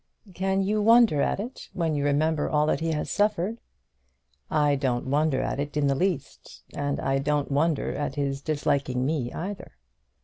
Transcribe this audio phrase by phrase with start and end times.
[0.33, 3.59] "Can you wonder at it, when you remember all that he has suffered?"
[4.49, 9.05] "I don't wonder at it in the least; and I don't wonder at his disliking
[9.05, 9.73] me either."